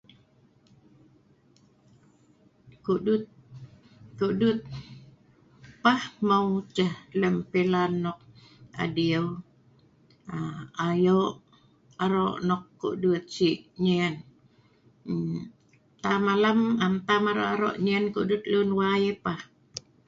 Kudut.. 2.85 3.23
kudut 4.19 4.57
pah 5.83 6.01
hmeu 6.17 6.49
ceh 6.75 6.93
lem 7.19 7.35
pelan 7.51 7.91
nok 8.03 8.19
adiu, 8.83 9.25
ayok 10.87 11.33
arok 12.03 12.35
nok 12.47 12.63
kudut 12.81 13.23
sik 13.35 13.57
nyien. 13.83 14.13
Tam 16.03 16.21
alam 16.33 16.59
am 16.85 16.93
tam 17.07 17.23
arok-arok 17.31 17.75
nyien 17.83 18.03
kudut 18.15 18.41
lun 18.51 18.69
wai 18.79 18.93
ai 19.09 19.13
pah. 19.23 19.39